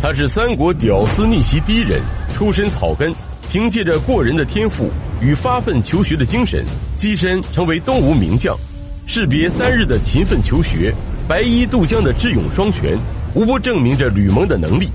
[0.00, 2.00] 他是三国屌丝逆袭第一人，
[2.32, 3.12] 出身草根，
[3.50, 4.90] 凭借着过人的天赋
[5.20, 6.64] 与发奋求学的精神，
[6.96, 8.56] 跻身成为东吴名将。
[9.06, 10.94] 士别三日的勤奋求学，
[11.26, 12.96] 白衣渡江的智勇双全，
[13.34, 14.88] 无不证明着吕蒙的能力。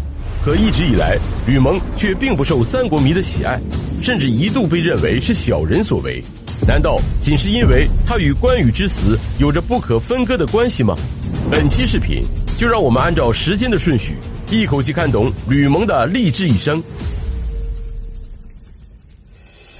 [0.43, 3.59] 可一直以来，吕蒙却并不受三国迷的喜爱，
[4.01, 6.23] 甚至一度被认为是小人所为。
[6.65, 10.95] 难道仅是因为他与关羽之死有着不可分割的关系吗？
[11.51, 12.23] 本期视频
[12.57, 14.15] 就让我们按照时间的顺序，
[14.53, 16.79] 一口气看懂吕蒙的励志一生。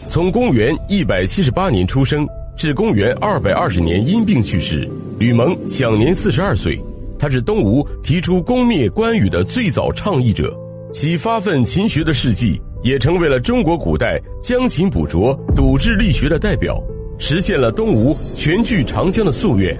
[0.07, 4.89] 从公元一百七十八年出生至公元二百二十年因病去世，
[5.19, 6.75] 吕蒙享年四十二岁。
[7.19, 10.51] 他是东吴提出攻灭关羽的最早倡议者，
[10.91, 12.59] 其发奋勤学的事迹。
[12.81, 16.83] 也成为了中国古代将勤补拙、笃志力学的代表，
[17.19, 19.77] 实现了东吴全据长江的夙愿。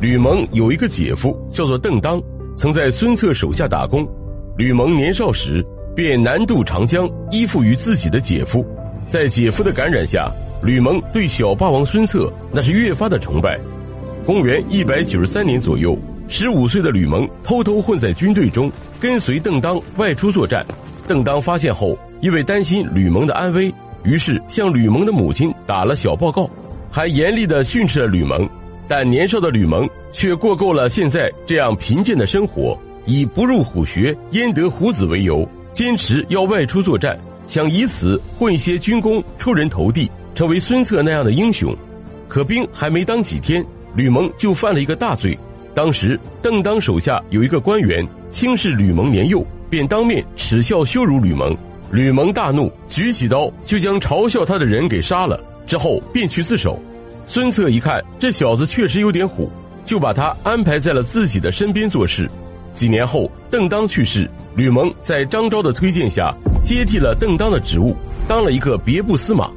[0.00, 2.20] 吕蒙有一个姐夫叫做邓当，
[2.56, 4.04] 曾在孙策手下打工。
[4.56, 5.64] 吕蒙年少时
[5.96, 8.64] 便南渡长江，依附于自己的姐夫。
[9.08, 10.30] 在姐夫的感染下，
[10.62, 13.58] 吕蒙对小霸王孙策那是越发的崇拜。
[14.24, 18.70] 公元一百九十三年左右，十五岁的吕蒙偷偷混在军队中，
[19.00, 20.64] 跟随邓当外出作战。
[21.06, 21.98] 邓当发现后。
[22.20, 23.70] 因为担心吕蒙的安危，
[24.02, 26.48] 于是向吕蒙的母亲打了小报告，
[26.90, 28.48] 还严厉的训斥了吕蒙。
[28.88, 41.74] 但年少的吕蒙却过够了现在这样贫贱的生活，以不入虎穴焉得虎子为由，坚持要外出作战，想以此混些军功，出人头地，成为孙策那样的英雄。
[42.28, 45.38] 可兵还没当几天，吕蒙就犯了一个大罪。
[45.74, 51.56] 当时邓当手下有一个官员轻视吕蒙年幼，便当面耻笑羞辱吕蒙。
[51.90, 56.80] 吕蒙大怒，举起刀就将嘲笑他的人给杀了，之后便去自首。
[57.26, 59.50] 孙策一看这小子确实有点虎，
[59.84, 62.28] 就把他安排在了自己的身边做事。
[62.74, 69.50] 几年后，邓当去世，吕蒙在张昭的推荐下接替了邓当的职务，当了一个别部司马。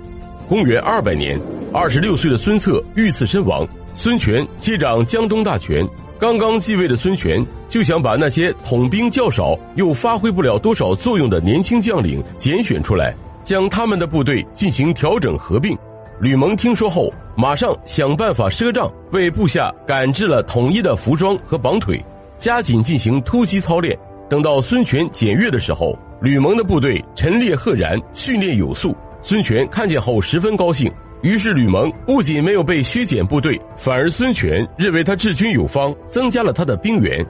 [0.47, 1.37] 公元二百年，
[1.73, 5.85] 二十六岁的孙策遇刺身亡，孙权接掌江东大权。
[6.19, 13.13] 刚刚继位的孙权就想把那些统兵较少又发挥不了多少作用的年轻将领拣选出来，
[13.43, 15.77] 将他们的部队进行调整合并。
[16.19, 22.03] 吕蒙听说后，马上想办法赊账，为部下赶制了统一的服装和绑腿，
[22.37, 23.97] 加紧进行突击操练。
[24.29, 28.95] 等到孙权检阅的时候，吕蒙的部队陈列赫然，训练有素。
[29.21, 30.91] 孙权看见后十分高兴。
[31.23, 37.25] 于是吕蒙不仅没有被削减部队，反而孙权认为他治军有方，增加了他的兵员。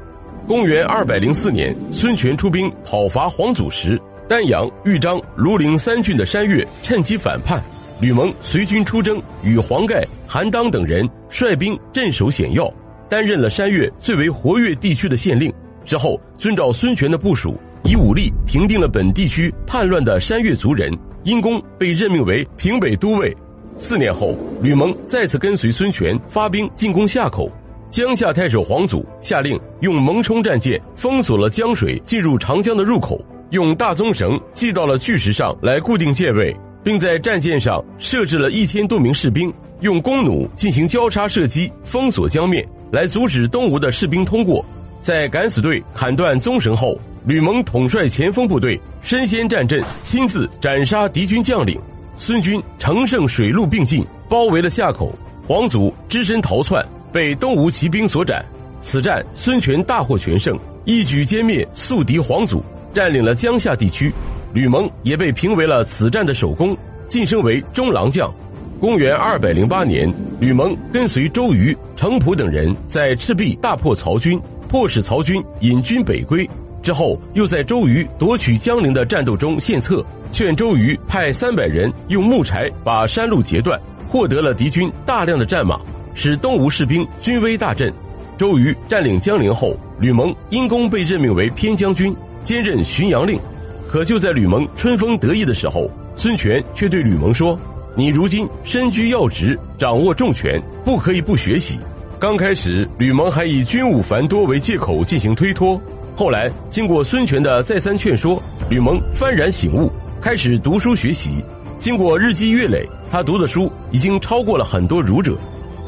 [0.45, 7.63] 公元二百零四年，孙权出兵讨伐黄祖时，丹阳、豫章、庐陵三郡的山岳趁机反叛，
[8.01, 12.69] 吕蒙随军出征，与黄盖、韩当等人率兵镇守险要，
[13.09, 15.51] 担任了山岳最为活跃地区的县令。
[15.85, 20.91] 之后，遵照孙权的部署，以武力平定了本地区叛乱的山岳族人，
[21.23, 23.35] 因功被任命为平北都尉。
[23.77, 27.49] 四年后，吕蒙再次跟随孙权发兵进攻夏口，
[27.89, 36.53] 江夏太守黄祖下令用蒙冲战舰封锁了江水进入长江的入口，用大棕绳系到了巨石上来固定舰位，
[36.83, 44.63] 并在战舰上设置了一千多名士兵，用弓弩进行交叉射击，封锁江面，来阻止东吴的士兵通过。
[45.01, 51.79] 在敢死队砍断棕绳后，吕蒙统帅前锋部队身先战阵，亲自斩杀敌军将领。
[52.17, 55.13] 孙军乘胜水陆并进，包围了夏口。
[55.47, 58.43] 黄祖只身逃窜，被东吴骑兵所斩。
[58.81, 62.61] 此战，孙权大获全胜，一举歼灭宿敌黄祖，
[62.93, 64.11] 占领了江夏地区。
[64.53, 66.75] 吕蒙也被评为了此战的首功，
[67.07, 68.33] 晋升为中郎将。
[68.79, 76.47] 公元二百零八年，吕蒙跟随周瑜、程普等人在赤壁大破曹军，迫使曹军引军北归。
[76.83, 85.79] 之后，又在周瑜夺取江陵的战斗中献策，劝周瑜派三百人用木柴把山路截断，获得了敌军大量的战马，
[86.13, 87.91] 使东吴士兵军威大振。
[88.37, 93.39] 周瑜占领江陵后，吕蒙因功被任命为偏将军，兼任巡阳令。
[93.87, 97.59] 可就在吕蒙春风得意的时候，孙权却对吕蒙说
[97.97, 101.79] ：“你如今身居要职，掌握重权，不可以不学习。”
[102.19, 105.81] 刚开始，吕蒙还以军务繁多为借口进行推脱。
[106.15, 108.39] 后来，经过孙权的再三劝说，
[108.69, 109.91] 吕蒙幡然醒悟，
[110.21, 111.43] 开始读书学习。
[111.79, 115.35] 经过日积月累，他读的书已经超过了很多儒者。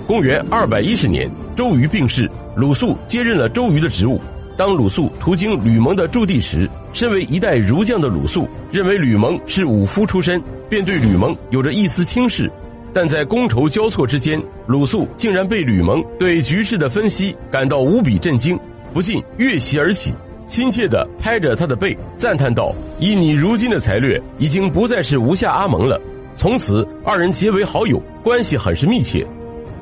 [0.08, 4.20] 公元二百一十年，周瑜病逝，鲁肃接任了周瑜的职务。
[4.58, 12.52] 当鲁肃途经吕蒙的驻地时，身为一代儒将的鲁肃认为吕蒙是武夫出身，便对吕蒙有着一丝轻视。
[12.94, 18.60] 但在觥筹交错之间，鲁肃竟然被吕蒙对局势的分析感到无比震惊。
[18.92, 20.12] 不禁越席而起，
[20.48, 26.02] 亲切地拍着他的背，赞叹道：“以你如今的才略，已经不再是吴下阿蒙了。”
[26.36, 29.26] 从此，二人结为好友，关系很是密切。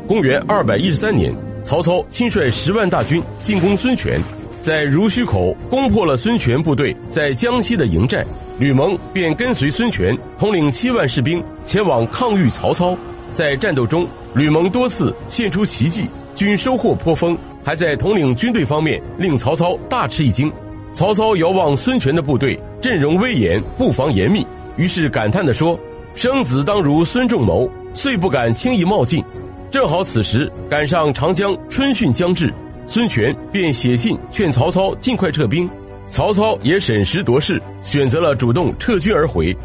[0.05, 4.19] 公元二百一十三年，曹操亲率十万大军进攻孙权，
[4.59, 8.25] 在濡须口攻破了孙权部队在江西的营寨，
[8.59, 12.97] 吕蒙便跟随孙权，统领七万士兵前往抗御曹操。
[13.33, 17.37] 在战斗中，吕蒙多次献出奇迹，均收获颇丰。
[17.63, 20.49] 还在统领军队方面令曹操大吃一惊。
[20.93, 24.45] 曹操遥望孙权的部队阵容威严，布防严密，
[24.77, 25.77] 于是感叹地说
[26.15, 29.23] ：“生子当如孙仲谋，遂不敢轻易冒进。”
[29.69, 32.51] 正好此时赶上长江春汛将至，
[32.87, 35.69] 孙权便写信劝曹操尽快撤兵。
[36.09, 39.55] 曹操也审时度势，选择了主动撤军而回。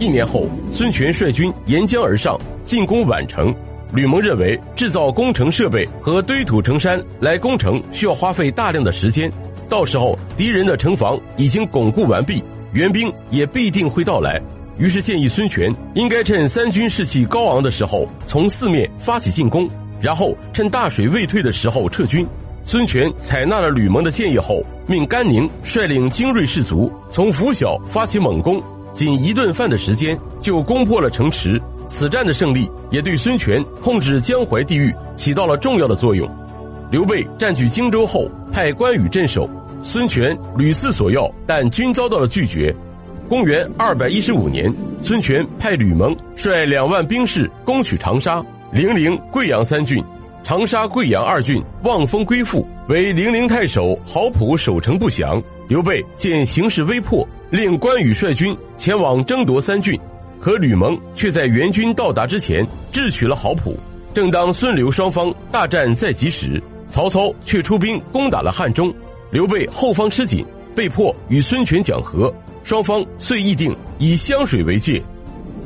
[0.00, 3.54] 一年后，孙权率军沿江而上，进攻宛城。
[3.92, 9.30] 吕蒙认为制造工程设备和堆土成山来攻城需要花费大量的时间，
[9.68, 12.42] 到时候敌人的城防已经巩固完毕，
[12.72, 14.42] 援兵也必定会到来。
[14.78, 22.26] 于是建议孙权应该趁三军士气高昂的时候从四面发起进攻，然后趁大水未退的时候撤军。
[22.66, 28.62] 孙权采纳了吕蒙的建议后，命甘宁率领精锐士卒从拂晓发起猛攻，
[28.92, 31.60] 仅一顿饭的时间就攻破了城池。
[31.86, 36.26] 此战的胜利也对孙权控制江淮地域起到了重要的作用。
[36.90, 39.48] 刘备占据荆州后，派关羽镇守，
[39.82, 42.74] 孙权屡次索要，但均遭到了拒绝。
[43.28, 44.72] 公元二百一十五年，
[45.02, 50.02] 孙权派吕蒙率两万兵士攻取长沙、零陵、贵阳三郡。
[50.44, 55.42] 长沙、贵阳二郡望风归附，为零陵太守郝普守城不降。
[55.68, 59.98] 刘备见形势危迫，令关羽率军前往争夺三郡。
[60.38, 63.74] 可吕蒙却在援军到达之前智取了郝普。
[64.12, 68.92] 正当孙刘双方大战在即时，曹操却出兵攻打了汉中。
[69.30, 70.44] 刘备后方吃紧，
[70.76, 72.30] 被迫与孙权讲和，
[72.62, 75.02] 双方遂议定以湘水为界。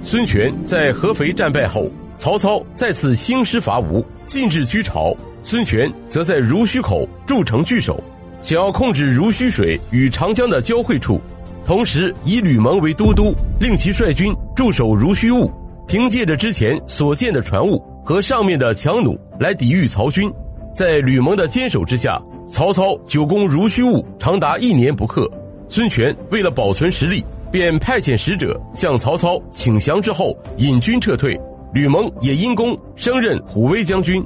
[0.04, 5.12] 孙权在合肥战败后，曹操再次兴师伐吴，进至居巢。
[5.42, 8.00] 孙权则在濡须口筑城据守，
[8.40, 11.20] 想要控制濡须水与长江的交汇处。
[11.64, 15.50] 同时以吕蒙为都督，令其率军驻守濡须坞，
[15.86, 20.30] 凭借着之前所见的船坞和上面的强弩来抵御曹军。
[20.74, 25.28] 在吕蒙的坚守之下，曹操久攻濡须坞长达一年不克。
[25.68, 31.38] 孙权为了保存实力，便派遣使者向曹操请降，之后引军撤退。
[31.72, 34.24] 吕蒙也因功升任虎威将军。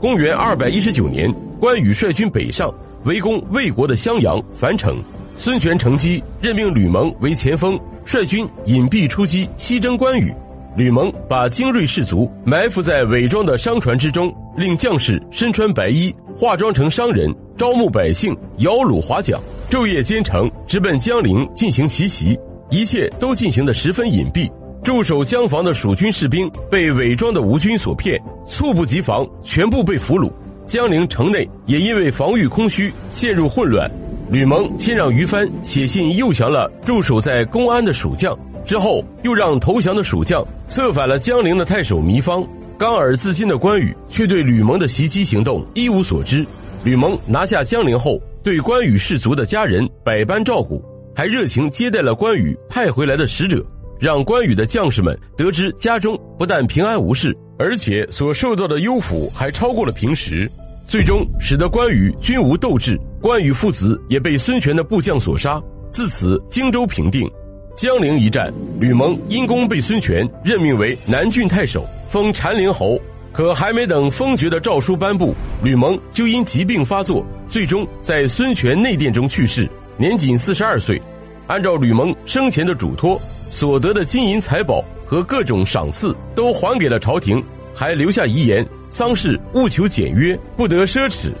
[0.00, 2.72] 公元二百一十九年，关羽率军北上，
[3.04, 5.02] 围攻魏国的襄阳、樊城。
[5.36, 10.32] 孙权乘机任命吕蒙为前锋，率军隐蔽出击，西征关羽。
[10.76, 22.38] 吕蒙把精锐士卒埋伏在伪装的商船之中，令将士身穿白衣，化妆成商人，招募百姓，摇橹划桨，昼夜兼程，直奔江陵进行奇袭。
[22.70, 24.50] 一切都进行的十分隐蔽。
[24.84, 30.30] 驻守江防的蜀军士兵被伪装的吴军所骗，猝不及防，全部被俘虏。
[30.66, 33.90] 江陵城内也因为防御空虚，陷入混乱。
[34.30, 42.46] 吕蒙先让于帆写信诱降了驻守在公安的蜀将，之后又让投降的蜀将策反了江陵的太守糜芳。
[42.76, 46.46] 刚而自新的关羽却对吕蒙的袭击行动一无所知。
[46.82, 50.84] 吕蒙拿下江陵后，对关羽士卒的家人百般照顾，
[51.16, 53.64] 还热情接待了关羽派回来的使者，
[54.00, 60.50] 让关羽的将士们得知家中不但平安无事，而且所受到的优抚还超过了平时。
[60.86, 65.60] 最终使得关羽均无斗志，关羽父子也被孙权的部将所杀。
[65.90, 67.30] 自此，荆州平定。
[67.76, 73.00] 江陵一战，吕蒙因功被孙权任命为南郡太守，封禅陵侯。
[73.32, 81.00] 可还没等封爵的诏书颁布，吕蒙就因疾病发作，最终在孙权内殿中去世，年仅四十二岁。
[81.48, 83.20] 按照吕蒙生前的嘱托，
[83.50, 87.42] 所得的金银财宝和各种赏赐都还给了朝廷，
[87.74, 88.66] 还留下遗言。
[88.90, 91.32] 丧事务求简约，不得奢侈。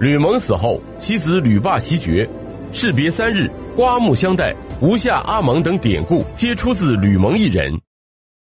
[0.00, 2.28] 吕蒙死后，其子吕霸袭爵，
[2.72, 4.54] 士别三日，刮目相待。
[4.80, 7.72] 吴下阿蒙等典故，皆出自吕蒙一人。